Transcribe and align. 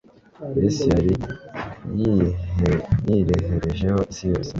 Yesu 0.59 0.81
yari 0.93 1.13
yireherejeho 3.07 3.99
isi 4.11 4.25
yose, 4.31 4.49